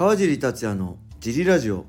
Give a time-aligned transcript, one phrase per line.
[0.00, 1.84] 川尻達也のジリラジオ。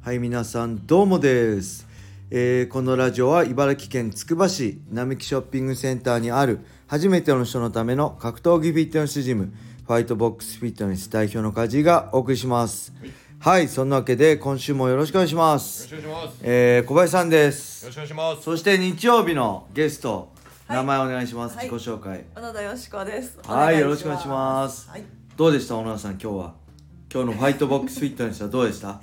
[0.00, 1.88] はい皆さんどうもです、
[2.30, 9.52] えーこのラジオは茨城県つくば市並木ショッピングセンターにある初めての人のための格闘技フィットネスジム
[9.84, 12.92] ファイトボックスフィットネス代表のカジがお送りします。
[13.40, 16.34] はい、そんなわけで今週もよろしくお願いしまよすろしくお願いします。
[16.36, 17.86] よえー小林さんです。
[17.86, 18.42] ろしくお願いします。
[18.42, 20.30] そして日曜日のゲスト、
[20.68, 20.76] はい。
[20.76, 21.68] 名前お願いします、はい。
[21.68, 22.24] 自己紹介。
[22.36, 23.36] 小野田よしこです。
[23.44, 24.88] はいよろしくお願いします。
[24.88, 25.02] はい、
[25.36, 26.67] どうでした小野田さん今日は？
[27.12, 28.88] 今日のファイトボックスフィットネスはどうでした？
[28.94, 29.00] も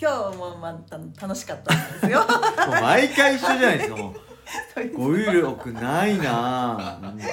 [0.00, 2.20] 今日もまた楽しかったんですよ。
[2.20, 4.14] う毎回一緒じゃないですかもう。
[4.96, 7.26] 語彙力ないなあなんか。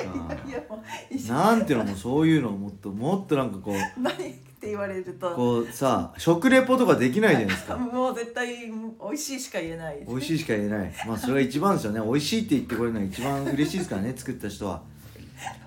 [1.30, 4.18] なんていうのもうそういうのをもっともっとなんかこう何っ
[4.60, 5.30] て言われると。
[5.36, 7.78] こうさ食レポとかできないじゃないですか。
[7.78, 8.74] もう絶対美
[9.12, 10.00] 味しいしか言えない。
[10.00, 10.92] です、美味しいしか言えない。
[11.08, 12.02] まあそれが一番ですよね。
[12.02, 14.82] 美味しいって言ってこれるのが一番嬉しいですからね作った人は。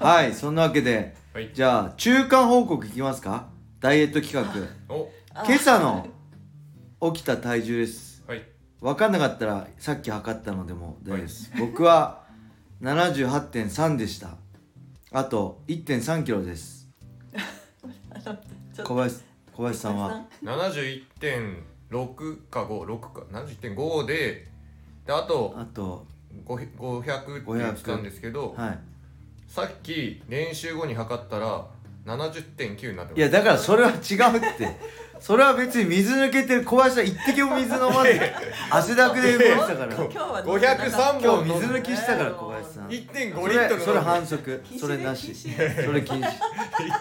[0.00, 1.14] はいそんなわけで。
[1.32, 1.50] はい。
[1.54, 3.46] じゃあ中間報告いきますか？
[3.80, 4.52] ダイエット企画。
[5.44, 6.08] 今朝の
[7.12, 8.24] 起きた体重です。
[8.26, 8.42] はい。
[8.80, 12.24] 分かんなかったらさっき測ったのでも大丈夫です、僕は
[12.82, 14.30] 78.3でした。
[15.12, 16.88] あと1.3キロです。
[18.10, 18.40] あのちょっ
[18.76, 18.82] と。
[18.82, 19.16] 小林
[19.52, 20.24] 小林さんは？
[20.42, 23.26] 七十一点六か五六か。
[23.30, 24.48] 七十一点五で、
[25.06, 26.04] であとあと
[26.44, 28.78] 五五百って言ってたんですけど、はい。
[29.46, 31.68] さっき練習後に測ったら
[32.16, 33.18] 七十点九になってます。
[33.18, 34.98] いやだからそれは違うって。
[35.20, 38.20] それは別に水抜けてる小林さん一滴も水飲まず
[38.70, 39.94] 汗だくで動いてたから。
[39.94, 45.34] 今日は五百三今本日水抜きしたからね小林さん一点そ五リットルれそれ反一則それなし。
[45.34, 45.48] そ
[45.92, 46.30] れ禁止。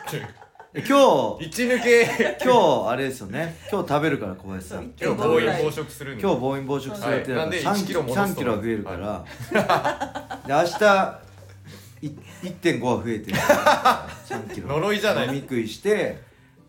[0.10, 0.28] 点。
[0.74, 2.38] 今日一抜け。
[2.44, 3.56] 今日あれですよね。
[3.72, 6.24] 今日食べるから小林さん今日暴飲暴食するんで。
[6.24, 7.48] 今日暴飲暴食されてるから。
[7.50, 7.64] はい。
[7.64, 11.27] なんで3 1キロ戻すと3キロは増えるから、 で明日い
[12.02, 13.38] 1.5は増えてる。
[13.38, 14.68] から3キロ。
[14.68, 15.28] 呪いじゃない？
[15.28, 16.22] 飲み食いして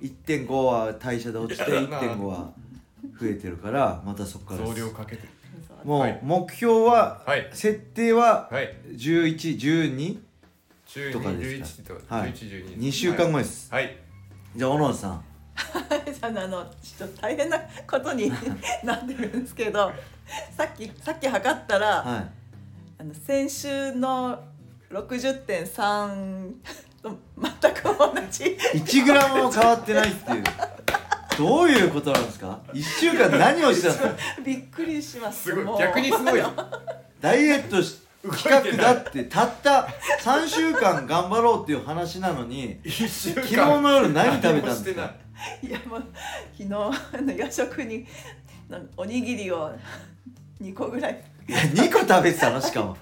[0.02, 2.52] 1.5は代謝で落ちてやだな1.5は
[3.20, 4.66] 増えてるからまたそこから。
[4.66, 5.28] 増です量かけてる。
[5.84, 6.18] もう、はい。
[6.22, 7.48] 目標は、はい。
[7.52, 8.74] 設定ははい。
[8.92, 10.18] 1112
[10.86, 11.82] 中とかですか？
[11.82, 11.94] 一と。
[12.06, 12.32] かはい。
[12.34, 13.96] 十一十2週間後です、はい。
[14.56, 15.24] じゃあ小野田さん。
[16.22, 17.58] あのあのちょっと大変な
[17.90, 18.30] ことに
[18.84, 19.92] なってるんですけど
[20.56, 22.30] さっきさっき測ったら、はい。
[23.00, 24.40] あの先週の
[24.90, 26.52] 60.3
[27.02, 27.16] と
[27.62, 28.44] 全く同じ。
[28.74, 30.44] 1グラムも変わってないっていう。
[31.36, 34.42] どういうことなんですか？1週間何をしたんですか？
[34.44, 35.44] びっくりします。
[35.44, 35.78] すごい。
[35.78, 36.42] 逆にすごい。
[37.20, 39.88] ダイエットし企画だってたった
[40.22, 43.42] 3週間頑張ろうっていう話なのに一週間。
[43.42, 45.14] 昨日の夜何食べたんですか？
[45.62, 46.04] いいやもう
[46.58, 48.04] 昨日あの夜食に
[48.96, 49.70] おにぎりを
[50.60, 51.22] 2個ぐらい。
[51.48, 52.60] いや2個食べてたの？
[52.60, 52.96] しかも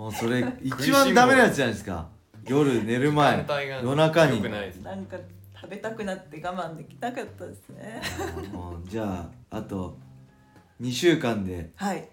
[0.00, 2.08] もうそれ 一番ダメなやつじゃないですか。
[2.46, 4.36] 夜寝る前時間帯が夜中に。
[4.38, 4.76] 良くないです。
[4.78, 5.16] なんか
[5.54, 8.00] 食べたくなって我慢できなかったですね。
[8.50, 9.98] もうじゃああと
[10.80, 12.08] 2週間ではい。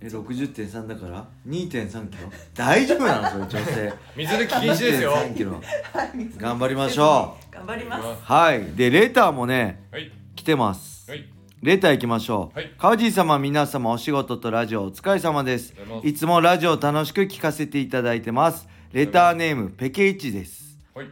[0.00, 2.30] え60.3だから？2.3キロ？
[2.54, 3.50] 大丈夫なの？
[3.50, 5.16] それ女性 水抜き禁止ですよ。
[5.16, 5.52] 2.3キロ。
[5.92, 8.22] はい水頑張りましょ頑張ります。
[8.22, 8.64] はい。
[8.76, 10.12] でレターもねはい。
[10.36, 11.10] 来てます。
[11.10, 11.28] はい
[11.60, 12.72] レター行きましょう、はい。
[12.78, 15.74] 川尻様皆様お仕事とラジオお疲れ様です。
[16.04, 18.68] いいつもラジオを楽しく聞かせていただいてます。
[18.92, 20.78] レターネームペケイチです。
[20.94, 21.08] はい。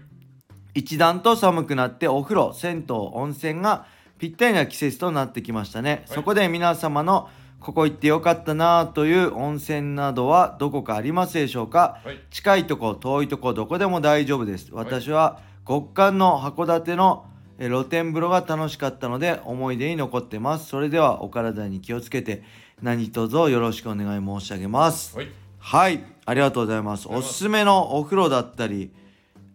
[0.73, 3.87] 一段と寒くなってお風呂銭湯温泉が
[4.21, 7.29] ぴったりな季節となってきましたね、そこで皆様の
[7.59, 12.21] ここ行ってよかったなぁという温泉などはどこかありますでしょうか、はい。
[12.31, 14.69] 近いとこ遠いとこどこでも大丈夫です。
[14.71, 22.43] 私は極寒の函館のえ露天風呂が楽しかったので思い出に残ってますそれではお体に気をつけて
[22.83, 25.29] 何卒よろしくお願い申し上げますはい
[25.59, 27.09] はい、ありがとうございます。
[27.09, 28.93] おすすすめのお風呂だったり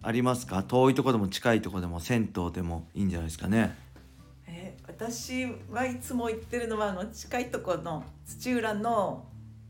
[0.02, 0.62] ありますか？
[0.62, 3.78] 遠いとこでも近いとこでも銭湯でもいいんじゃないですかね。
[4.46, 9.26] えー私はいつも行ってるのはあの近いところの土浦の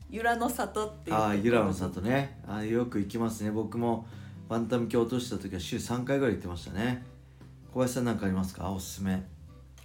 [0.09, 2.41] 由良の里っていうああ、ゆらの里里ね。
[2.47, 3.51] あーよく行きますね。
[3.51, 4.07] 僕も
[4.49, 7.03] バンタム級落とした時は週3回ぐらい行ってましたね。
[7.73, 8.69] 小林さんなんかありますか？
[8.69, 9.23] おすすめ。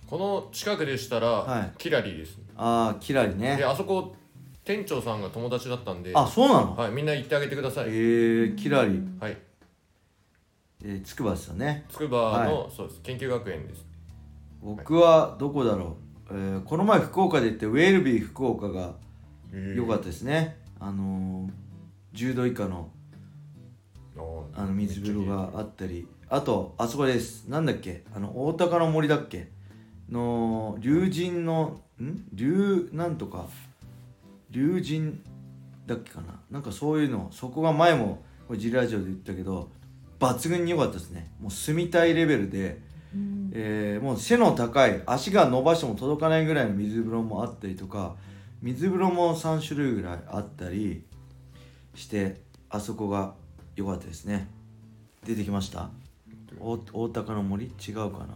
[0.08, 3.64] この近くでしたら、はいキラリーですああ、キラリねで。
[3.64, 4.14] あそこ
[4.64, 6.76] 店長さんが友達だったんであ、そうなの？
[6.76, 9.36] はいみんな行ってあげてくださえい、ー、キラリ、はい
[10.84, 11.84] えー、筑波ですよね。
[11.88, 13.84] 筑波の、そうです研究学園です
[14.60, 15.96] 僕はどこだろ
[16.30, 16.34] う？
[16.34, 18.94] えー、この前福岡で行ってウェルビー福岡が
[19.52, 20.58] 良かったですね。
[20.80, 22.90] あのー、10度以下の
[24.54, 27.48] たあの水風呂があったりあとあそこです。
[27.48, 28.04] なんだっけ？
[28.14, 29.48] あの大高の森だっけ？
[30.10, 32.24] の龍神のん？
[32.32, 33.46] 龍なんとか。
[34.50, 35.20] 龍神
[35.86, 36.40] だっけかな？
[36.50, 37.28] なんかそういうの。
[37.30, 39.70] そこが前もこれジラジオで言ったけど
[40.18, 41.30] 抜群に良かったですね。
[41.40, 42.80] もう住みたいレベルで、
[43.14, 43.50] うん。
[43.54, 45.02] えーもう背の高い。
[45.06, 48.16] 足が伸ばしても届かないぐらいの水風呂もあったりとか
[48.62, 51.04] 水風呂も3種類ぐらいあったり
[51.94, 53.34] してあそこが
[53.76, 54.48] 良かったですね。
[55.24, 55.90] 出てきました
[56.60, 57.66] 大大高の森？
[57.66, 58.26] 違うかな。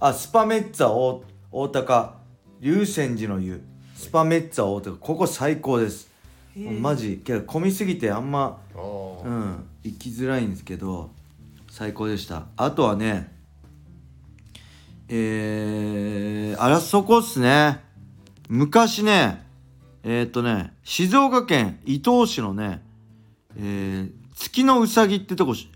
[0.00, 2.14] あスパメッツァ大大高。
[2.60, 3.62] 龍泉寺の湯。
[3.94, 6.10] スパメッツァ大高ここ最高です。
[6.56, 7.22] マジ？
[7.24, 11.10] けど混みすぎてあんまうん行きづらいんですけど
[11.70, 12.46] 最高でした。
[12.56, 13.32] あとはね
[15.08, 17.80] えー、あらそこっすね。
[18.48, 19.44] 昔ね
[20.02, 22.82] えーっ、とね静岡県伊東市のね、
[23.56, 25.70] えー、月のうさぎってとこし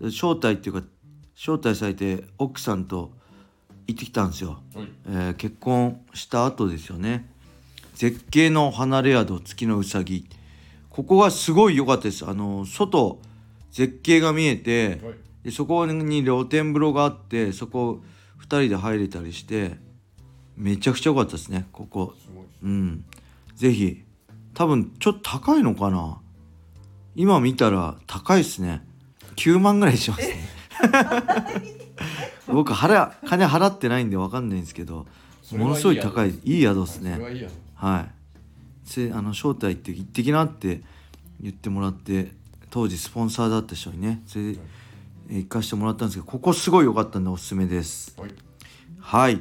[0.00, 0.82] 招待っていうか
[1.36, 3.10] 招待されて奥さんと
[3.86, 4.88] 行ってきたんですよ、はい。
[5.06, 7.28] えー結婚した後ですよね。
[7.94, 10.26] 絶景の離れ宿月のうさぎ。
[10.90, 12.26] ここがすごい良かったです。
[12.26, 13.18] あの外
[13.70, 15.14] 絶景が見えてはい。
[15.44, 18.00] でそこに露天風呂があってそこ
[18.40, 19.76] 2人で入れたりして
[20.56, 22.14] めちゃくちゃ良かったですねここ。
[22.18, 23.04] すごいですうん。
[23.54, 24.04] ぜひ。
[24.54, 26.20] 多分ちょっと高いのかな。
[27.16, 28.82] 今見たら高いですね。
[29.36, 30.43] 9万ぐらいしますね
[32.46, 35.06] 僕払金払ってないんで分かんないんですけど
[35.52, 37.18] ものすごい高いいい宿ですね。
[37.74, 38.10] はい
[38.84, 40.82] せあの招待って行ってきなって
[41.40, 42.32] 言ってもらって
[42.70, 44.58] 当時スポンサーだった人にねそれで
[45.30, 48.14] えー行かしてもらったんですけどここすごい良かったんでおすすめです。
[48.20, 48.30] はい。
[49.00, 49.40] はい。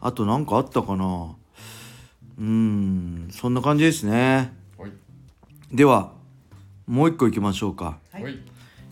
[0.00, 1.34] あと何かあったかな。
[2.38, 4.52] うーんそんな感じですね。
[4.78, 4.92] はい。
[5.72, 6.12] では
[6.86, 7.98] もう一個行きましょうか。
[8.12, 8.38] はいはい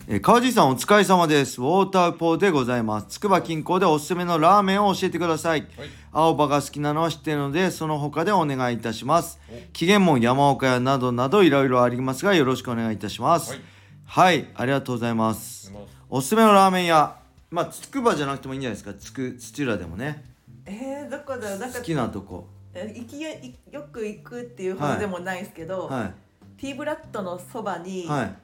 [0.07, 1.61] えー川地さんお疲れ様です。
[1.61, 3.07] ウォーターポーでございます。
[3.07, 5.61] つくば近郊でおすすめのラーメンを教えてください。
[5.61, 5.89] はい。
[6.11, 9.39] 青葉が好きなのは知っているのでその他でお願いいたします。
[9.49, 13.51] お紀元門山岡屋などなどいろいろありますがよろしくお願いいたします。
[13.51, 13.61] はい。
[14.05, 15.71] はい、ありがとうございます。
[15.71, 17.15] まおすすめのラーメン屋。
[17.51, 18.93] まあつくばじゃなくてもいいんじゃないですか？
[18.95, 20.25] つく土浦でもね。
[20.65, 21.49] えー、どこだ？
[21.49, 22.47] ろうなんか好きなとこ。
[22.73, 26.11] え行きやいよく行くっていうほどでもないですけど、は
[26.57, 28.35] ティーブラッドのそばに、いはい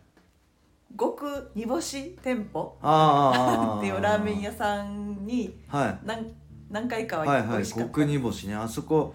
[0.98, 6.00] 極煮干し店舗っていうラーメン屋さんにはい。
[6.06, 6.34] 何
[6.70, 8.56] 何回かははいはい極煮干しね。
[8.56, 9.14] あそこ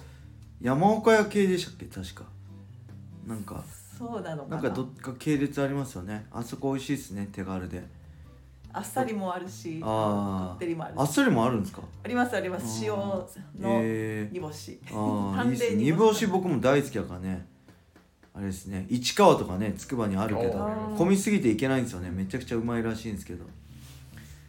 [0.61, 1.87] 山岡屋系でしたっけ？
[1.87, 2.25] 確か。
[3.27, 3.63] なんか
[3.99, 4.61] そうなのかな。
[4.61, 6.27] んなかどっか系列ありますよね。
[6.31, 7.83] あそこ美味しいですね手軽で。
[8.75, 10.99] あっさりもあるしあこってりもあるし。
[10.99, 11.83] ああっさりもあるんですか？
[12.05, 12.85] ありますあります。
[12.85, 13.29] 塩の
[13.61, 14.89] え煮干し、ー、
[15.39, 15.51] あ煮
[15.85, 16.15] 煮干し。
[16.15, 17.47] 干し僕も大好きだからね
[18.34, 20.58] あれですね市川とかねつくばにあるけど
[20.96, 22.11] 混みすぎていけないんですよね。
[22.11, 23.44] めちゃくちゃうまいらしいんですけど。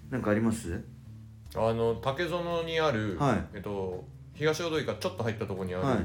[0.09, 0.81] なんかあります？
[1.56, 3.45] あの竹園にある、はい。
[3.56, 4.03] えっと
[4.33, 5.97] 東大通りからちょっと入ったところにある、はい。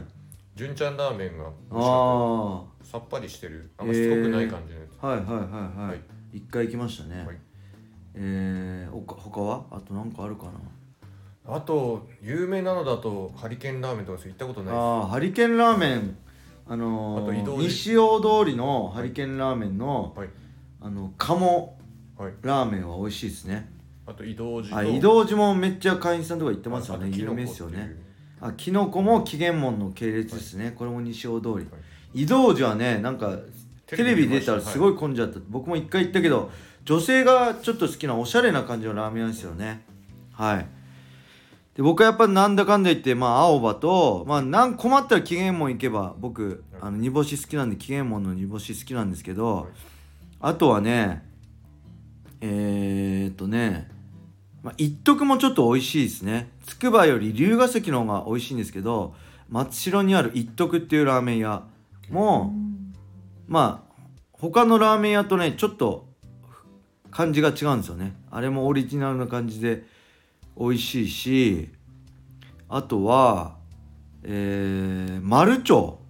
[0.56, 3.70] 純ちゃんラーメンがあさっぱりしてる。
[3.76, 6.00] あんましつこくない感じのやつ、あはいはいはいはい、はい。
[6.32, 7.36] 一回行きましたね、はい。
[8.14, 9.64] えー、ほか他は？
[9.70, 11.54] あとなんかあるかな？
[11.54, 14.28] あと有名なのだとハリケーンラーメンとかです。
[14.28, 16.16] 行ったことないでああハリケーンラーメン
[16.68, 20.28] あのーあと西大通りのハリケーンラーメンの、はい。
[20.80, 21.76] あの鴨
[22.42, 23.68] ラーメンは美味しいですね。
[24.06, 27.10] あと移動寺とあ移動寺もめっちゃ会員さんとか行ってますよね。
[27.12, 27.96] 有名ですよね。
[28.40, 31.66] あキノコも紀元門の系列ですね、これも西大通り、はい。
[32.22, 33.36] 移動寺はねなんか
[33.86, 36.50] テレビ出たらすごい混んじゃった、僕も一回行ったけど
[36.84, 39.84] 女性がちょっと好きなおしゃれな感じのラーメン屋ですよね。
[40.32, 40.66] はい
[41.78, 49.66] で僕はやっぱなんだかんだ言ってまあ青葉とまあなん困ったら紀元門行けば僕あの煮干し好きなんで紀元門の煮干し好きなんですけど、はい
[50.40, 51.24] あとはね
[52.40, 53.88] えー、っとね
[54.62, 56.50] まあ、一徳もちょっと美味しいですね。
[56.64, 59.14] つくばより龍ヶ崎の方が美味しいんですけど
[59.48, 61.62] 松代にある一徳っていうラーメン屋
[62.10, 62.52] も、
[63.46, 66.08] まあ他のラーメン屋とねちょっと
[67.10, 68.16] 感じが違うんですよね。
[68.30, 69.84] あれもオリジナルな感じで
[70.58, 71.68] 美味しいし
[72.68, 73.56] あとは
[74.24, 76.00] えー、丸町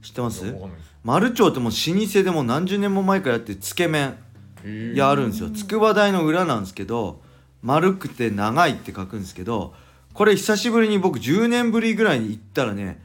[0.00, 0.46] 知ってます？
[0.46, 0.92] わかんないです。
[1.04, 4.16] 丸町ってもう老舗でもう何十年も前からやってるつけ麺
[4.64, 4.96] へー。
[4.96, 5.50] 屋あるんですよ。
[5.50, 7.20] 筑波大の裏なんですけど
[7.62, 9.74] 丸くて長いって書くんですけど
[10.14, 13.02] これ久しぶりに僕10年ぶりぐらいに行ったらね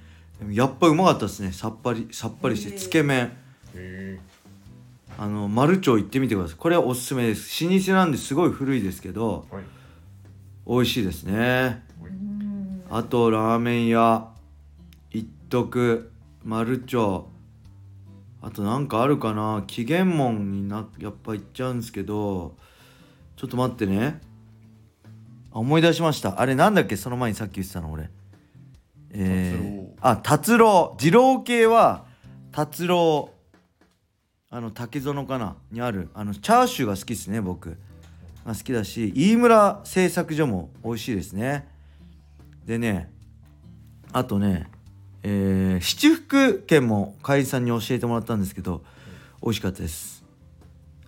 [0.51, 1.51] やっぱうまかったですね。
[1.51, 3.31] さっぱりさっぱりしてつけ麺。
[3.73, 4.19] へ
[5.17, 6.57] あの丸町行ってみてください。
[6.57, 7.65] これはおすすめです。
[7.65, 9.63] 老舗なんですごい古いですけどーはい
[10.67, 11.81] 美味しいですね。
[12.03, 12.83] うん。
[12.89, 14.27] あとラーメン屋。
[15.11, 16.11] 一徳
[16.43, 17.27] 丸町。
[18.41, 19.63] あとなんかあるかな。
[19.65, 22.55] 紀元門になやっぱ行っちゃうんですけど。
[23.37, 24.19] ちょっと待ってね。
[25.51, 26.41] あ思い出しました。
[26.41, 26.97] あれなんだっけ？
[26.97, 28.09] その前にさっき言ってたの俺。
[29.11, 30.97] えー、あ達郎。
[30.99, 32.05] 二郎系は
[32.51, 33.31] 達郎。
[34.49, 35.55] あの竹園かな？
[35.71, 36.09] にある。
[36.13, 37.77] あのチャーシューが好きですね僕
[38.47, 41.67] が好きだし飯村製作所も美味しいですね。
[42.65, 43.11] でね
[44.13, 44.69] あとね
[45.23, 48.83] えー七福券も海さんに教えてもらったんですけど
[49.43, 50.23] 美味しかったです。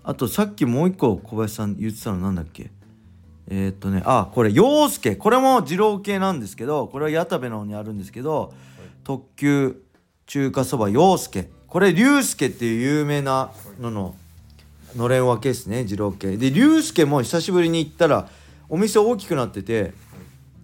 [0.03, 2.71] あとさっきもう一個小林さん言ってたのなんだっけ？
[3.47, 5.15] えーっとねあこれ陽介。
[5.15, 8.53] これも二郎系なんですけどこれは矢田部の方にあるんですけど
[9.03, 9.81] 特急
[10.25, 11.49] 中華そば陽介。
[11.67, 14.15] これ龍介っていう有名なのの
[14.95, 16.37] のれん分けですね二郎系。
[16.37, 18.29] で龍介も久しぶりに行ったら
[18.67, 19.93] お店大きくなってて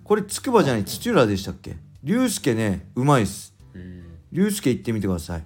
[0.03, 1.75] これつくばじゃない土浦でしたっけ？
[2.03, 3.53] 龍介ねうまいっす。
[4.31, 5.43] 龍介行ってみてください。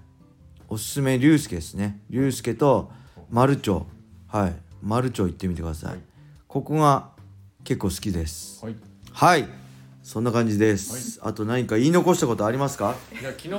[0.68, 2.00] おすすめ龍介ですね。
[2.10, 2.92] 龍介と
[3.30, 3.86] 丸町。
[4.28, 4.56] はい。
[4.82, 6.00] 丸町行ってみてください、はい。
[6.48, 7.10] ここが
[7.64, 8.64] 結構好きです。
[8.66, 8.76] はい。
[9.12, 9.48] はい。
[10.02, 12.96] そんな感じです、あと何か言い残したことありますか？
[13.12, 13.56] いや昨日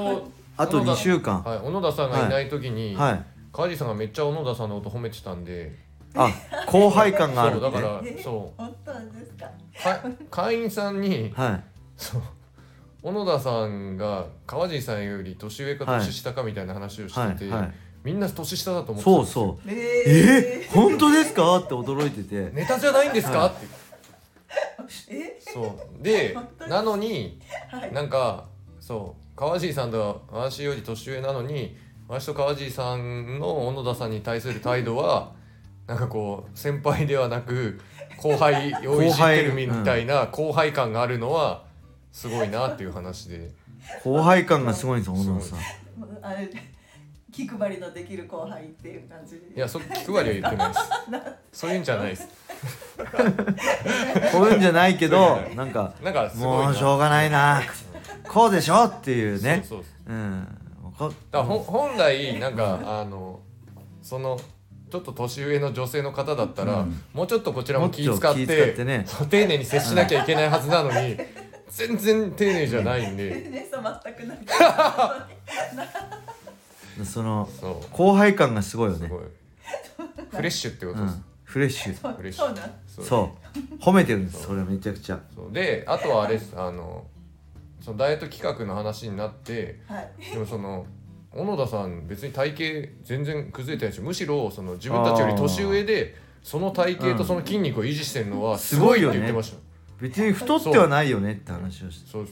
[0.56, 1.42] あと小野田2週間。
[1.42, 5.90] はい小野田さんがいない時に、はい川地さんがめっちゃ小野田さんのこと褒めてたんで。
[6.12, 6.28] あ
[6.66, 9.48] 後輩感があるってそうだからえそ本当ですか？
[10.28, 11.64] 会員さんにはい。
[11.96, 12.22] そう。
[13.02, 17.72] 小野田さんが川地さんより年上かはい年下かみたいな話をしてて、はいはい。
[18.02, 19.42] みんな年下だと思ってたんそうですよ。
[19.44, 21.58] そうええ本当ですか？
[21.58, 22.50] って驚いてて。
[22.52, 23.54] ネタじゃないんですか、はいっ
[25.06, 25.40] て。
[25.40, 26.02] そう。
[26.02, 26.36] で
[26.68, 27.40] なのに
[27.70, 27.92] はい。
[27.92, 28.46] なんか
[28.80, 29.38] そう。
[29.38, 31.76] 川地さんとは私より年上なのに
[32.10, 35.30] 私と川地さんの小野田さんに対する態度は
[35.86, 37.80] なんかこう先輩ではなく
[38.16, 41.62] 後輩をいじってるみたいな後輩感があるのは
[42.10, 43.52] すごいなっていう話で。
[44.02, 45.58] 後輩感がすごいんですよ小野田さん。
[46.00, 46.18] もう。
[46.20, 46.50] あれ
[47.32, 49.36] 気配りのできる後輩っていう感じ。
[49.36, 50.80] いやそ気配りは言ってないです。
[51.60, 52.28] そういうんじゃないです。
[54.32, 56.64] こういうんじゃないけどなんかなんかすごいな。
[56.64, 57.62] もうしょうがないな。
[58.28, 59.64] こうでしょっていうね。
[59.64, 60.18] そうそうう。
[60.18, 60.56] ん。
[60.58, 60.59] こ
[61.30, 63.40] だ本来なんかあの
[64.02, 64.38] その
[64.90, 67.00] ちょっと年上の女性の方だったら、うん。
[67.14, 69.04] もうちょっとこちらも気もって使ってね。
[69.06, 71.16] そう丁寧に接しなきゃいけないはずなのに
[71.68, 73.30] 全然丁寧じゃないんで。
[73.30, 74.38] ねさ全くない
[77.04, 79.06] そのそ後輩感がすごいうよね。
[79.06, 79.22] すごい。
[80.30, 81.24] フレッシュってことです、うん。
[81.44, 81.96] フレッシュ。
[81.96, 82.56] そう嬉しいそうなん
[82.88, 83.82] そうそう。
[83.82, 85.20] 褒めてるんですそれはめちゃくちゃ。
[85.34, 85.52] そう。
[85.52, 87.06] であとはあれですあの
[87.80, 90.10] そのダイエット企画の話になってはい。
[90.32, 90.86] でもその
[91.32, 99.58] 小野田さん別に体型全然崩れてないしむしろその自分たちより年上でその体型とその筋肉を維持してるのはすごいって言ってました、
[100.00, 102.26] 別に太ってはないよねって話をしてそう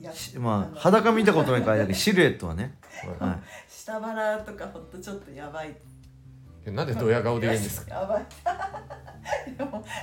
[0.00, 0.38] です。
[0.38, 2.78] まあ裸見たことないからだけど シルエットはね。
[3.18, 3.28] はい。
[3.30, 3.38] はい。
[3.68, 5.76] 下腹とかほんとちょっとやばい。
[6.66, 7.94] なんでドヤ顔で言うんですか？
[7.94, 8.22] やばい。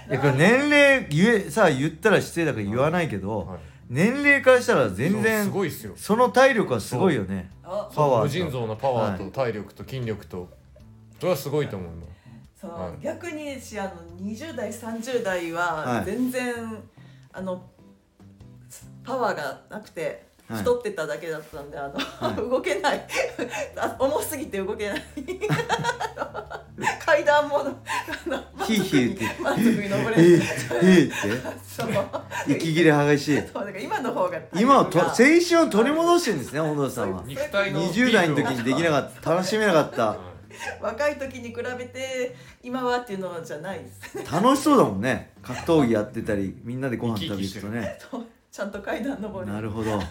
[0.10, 3.60] いやこれ年齢言えさ言ったら失礼だから言わないけど、はい
[3.90, 5.94] 年齢からしたら全然すごいっすよ。
[5.96, 7.50] その体力はすごいよね。
[7.64, 8.24] あパワーと。
[8.26, 9.32] 無尽蔵なパワーとはい。
[9.32, 10.48] 体力と筋力と
[11.20, 12.08] それはすごいと思うの
[12.56, 13.04] そう、はい。
[13.04, 13.92] 逆にしあの
[14.22, 16.06] 20代30代ははい。
[16.06, 16.54] 全然、
[17.34, 17.64] あの
[19.04, 20.02] パワーがなくて。
[20.02, 23.06] はい太ってただけだったんで、あの、は 動けない。
[23.78, 25.04] あ重すぎて動けない。
[27.06, 27.76] 階段もあの
[28.66, 29.42] ヒーヒーって。
[29.42, 30.42] 満足に登えー、
[30.82, 30.98] れ
[32.48, 33.42] ない息切れ激しい。
[33.54, 37.24] そうだから今の方が今はと青体春を取り戻してるんですね小野田さんは。
[37.26, 39.32] 肉体の20代の時にできなかった。
[39.32, 40.18] 楽しめなかった
[40.82, 43.86] 若い時に比べて今はっていうのじゃないで
[44.26, 45.32] す楽しそうだもんね。
[45.42, 48.26] 格闘技やってたりみんなでご飯食べ行くとねそう
[48.60, 49.50] ちゃんと階段登る。
[49.54, 49.94] なるほど。
[49.96, 50.02] 青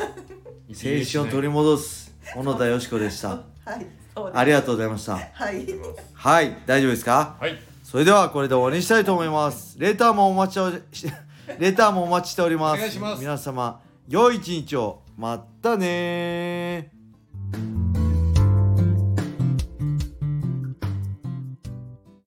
[0.93, 3.29] い春を取り戻す小野田よし子でした。
[3.29, 4.39] はいそうです。
[4.39, 5.17] ありがとうございました。
[5.17, 5.21] は
[5.53, 5.67] い。
[6.15, 7.37] はい大丈夫ですか？
[7.39, 7.59] はい。
[7.85, 9.77] それではこれで終わりにしたいと思います。
[9.79, 11.07] レターもお待ちをし
[11.59, 12.77] レターもお待ちしております。
[12.77, 13.21] お願いします。
[13.21, 15.03] 皆様良い一日を。
[15.19, 17.88] またねー